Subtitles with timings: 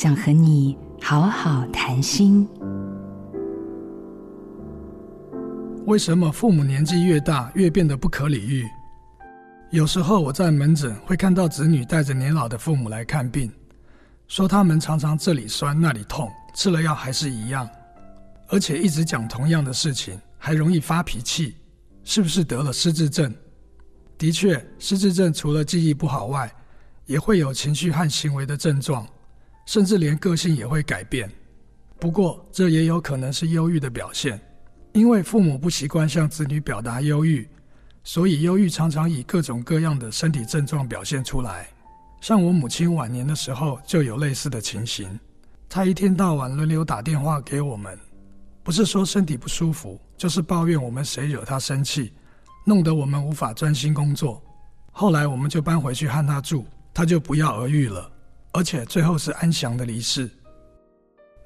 [0.00, 2.48] 想和你好好谈心。
[5.86, 8.64] 为什么父母年纪越大越变得不可理喻？
[9.72, 13.52] 有时候我在门诊会看到子女带着年老的父母来看病，
[14.28, 17.68] 说他们常常这里酸那里痛，吃了药还是一样，
[18.46, 21.56] 而且一直讲同样的事情，还容易发脾气，
[22.04, 23.34] 是不是得了失智症？
[24.16, 26.48] 的确，失智症除了记忆不好外，
[27.04, 29.04] 也会有情绪和行为的症状，
[29.68, 31.30] 甚至连个性也会改变。
[32.00, 34.40] 不过，这也有可能是忧郁的表现，
[34.94, 37.46] 因为父母不习惯向子女表达忧郁，
[38.02, 41.68] 所以忧郁常常以各种各样的身体症状表现出来。
[42.22, 45.20] 像我母亲晚年的时候就有类似的情形，
[45.68, 47.98] 她一天到晚轮流打电话给我们，
[48.62, 52.10] 不是说身体不舒服，就是抱怨我们谁惹她生气。
[52.64, 54.42] 弄得我们无法专心工作，
[54.92, 56.64] 后来我们就搬回去和他住，
[56.94, 58.10] 他就不药而愈了，
[58.58, 60.28] 而且最后是安详的离世。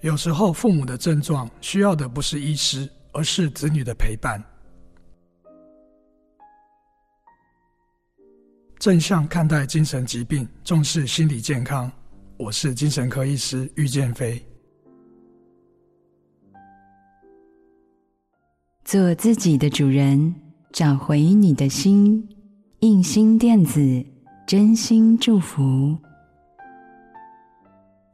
[0.00, 4.42] 有时候父母的症状需要的不是医师，而是子女的陪伴。
[8.78, 11.92] 正向看待精神疾病，重视心理健康。
[12.38, 14.42] 我是精神科医师郁建飞。
[18.86, 20.34] 做自己的主人。
[20.72, 22.26] 找回你的心，
[22.80, 24.02] 印心电子
[24.46, 25.98] 真心祝福。